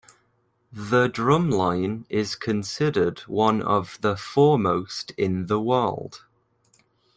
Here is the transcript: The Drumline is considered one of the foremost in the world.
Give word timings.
The 0.73 1.09
Drumline 1.09 2.05
is 2.09 2.33
considered 2.33 3.19
one 3.27 3.61
of 3.61 3.99
the 4.01 4.17
foremost 4.17 5.11
in 5.11 5.45
the 5.45 5.61
world. 5.61 6.25